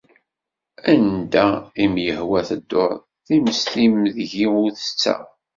Anda 0.91 1.47
im-yehwa 1.83 2.39
tedduḍ, 2.47 2.93
timest-im 3.25 3.95
deg-i 4.15 4.45
ur 4.61 4.69
tettaɣ. 4.73 5.23